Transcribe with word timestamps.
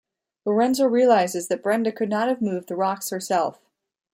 Lorenzo 0.45 0.87
realizes 0.87 1.47
that 1.47 1.61
Brenda 1.61 1.91
could 1.91 2.09
not 2.09 2.27
have 2.27 2.41
moved 2.41 2.67
the 2.69 2.75
rocks 2.75 3.11
herself. 3.11 3.61